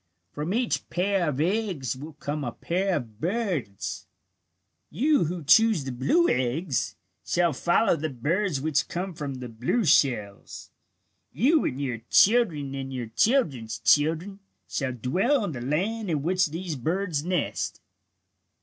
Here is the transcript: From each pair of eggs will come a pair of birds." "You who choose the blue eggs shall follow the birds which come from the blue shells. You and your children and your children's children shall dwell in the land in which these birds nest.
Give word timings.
From 0.33 0.51
each 0.51 0.89
pair 0.89 1.29
of 1.29 1.39
eggs 1.39 1.95
will 1.95 2.13
come 2.13 2.43
a 2.43 2.51
pair 2.53 2.95
of 2.95 3.21
birds." 3.21 4.07
"You 4.89 5.25
who 5.25 5.43
choose 5.43 5.83
the 5.83 5.91
blue 5.91 6.27
eggs 6.27 6.95
shall 7.23 7.53
follow 7.53 7.95
the 7.95 8.09
birds 8.09 8.59
which 8.59 8.87
come 8.87 9.13
from 9.13 9.35
the 9.35 9.47
blue 9.47 9.85
shells. 9.85 10.71
You 11.31 11.65
and 11.65 11.79
your 11.79 11.99
children 12.09 12.73
and 12.73 12.91
your 12.91 13.09
children's 13.09 13.77
children 13.77 14.39
shall 14.67 14.93
dwell 14.93 15.45
in 15.45 15.51
the 15.51 15.61
land 15.61 16.09
in 16.09 16.23
which 16.23 16.47
these 16.47 16.75
birds 16.75 17.23
nest. 17.23 17.79